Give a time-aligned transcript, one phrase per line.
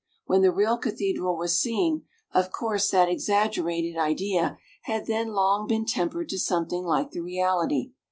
[0.25, 5.85] When the real cathedral was seen, of course that exaggerated idea had then long been
[5.85, 7.91] tempered to something like the reality.